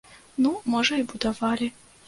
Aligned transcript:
Ну, 0.45 0.51
можа 0.77 0.99
і 1.03 1.05
будавалі. 1.13 1.73